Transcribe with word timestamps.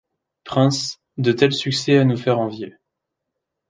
Princes, 0.45 0.99
de 1.19 1.31
tels 1.31 1.53
succès 1.53 1.99
à 1.99 2.05
nous 2.05 2.17
faire 2.17 2.39
envier 2.39 2.73